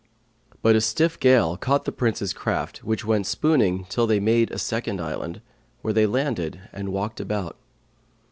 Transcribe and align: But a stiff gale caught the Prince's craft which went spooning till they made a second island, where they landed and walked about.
But 0.63 0.75
a 0.75 0.81
stiff 0.81 1.19
gale 1.19 1.57
caught 1.57 1.85
the 1.85 1.91
Prince's 1.91 2.33
craft 2.33 2.83
which 2.83 3.05
went 3.05 3.27
spooning 3.27 3.85
till 3.87 4.07
they 4.07 4.19
made 4.19 4.49
a 4.49 4.57
second 4.57 4.99
island, 4.99 5.41
where 5.83 5.93
they 5.93 6.07
landed 6.07 6.59
and 6.73 6.89
walked 6.89 7.19
about. 7.19 7.55